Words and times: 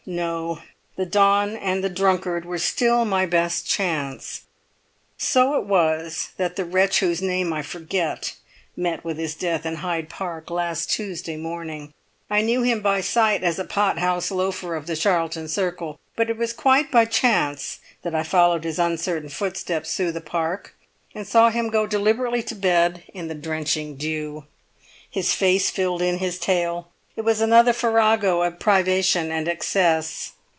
No; 0.07 0.63
the 0.95 1.05
dawn 1.05 1.55
and 1.55 1.83
the 1.83 1.89
drunkard 1.89 2.43
were 2.43 2.57
still 2.57 3.05
my 3.05 3.27
best 3.27 3.67
chance. 3.69 4.41
So 5.15 5.55
it 5.59 5.65
was 5.67 6.29
that 6.37 6.55
the 6.55 6.65
wretch 6.65 7.01
whose 7.01 7.21
name 7.21 7.53
I 7.53 7.61
forget 7.61 8.33
met 8.75 9.05
with 9.05 9.19
his 9.19 9.35
death 9.35 9.63
in 9.63 9.75
Hyde 9.75 10.09
Park 10.09 10.49
last 10.49 10.89
Tuesday 10.89 11.37
morning. 11.37 11.93
I 12.31 12.41
knew 12.41 12.63
him 12.63 12.81
by 12.81 13.01
sight 13.01 13.43
as 13.43 13.59
a 13.59 13.63
pot 13.63 13.99
house 13.99 14.31
loafer 14.31 14.73
of 14.75 14.87
the 14.87 14.95
Charlton 14.97 15.47
circle, 15.47 15.99
but 16.15 16.31
it 16.31 16.35
was 16.37 16.51
quite 16.51 16.89
by 16.89 17.05
chance 17.05 17.77
that 18.01 18.15
I 18.15 18.23
followed 18.23 18.63
his 18.63 18.79
uncertain 18.79 19.29
footsteps 19.29 19.95
through 19.95 20.13
the 20.13 20.19
Park, 20.19 20.73
and 21.13 21.27
saw 21.27 21.51
him 21.51 21.69
go 21.69 21.85
deliberately 21.85 22.41
to 22.43 22.55
bed 22.55 23.03
in 23.13 23.27
the 23.27 23.35
drenching 23.35 23.97
dew. 23.97 24.45
His 25.09 25.31
face 25.35 25.69
filled 25.69 26.01
in 26.01 26.17
his 26.17 26.39
tale; 26.39 26.87
it 27.13 27.25
was 27.25 27.41
another 27.41 27.73
farrago 27.73 28.41
of 28.41 28.57
privation 28.57 29.31
and 29.31 29.45
excess. 29.47 30.31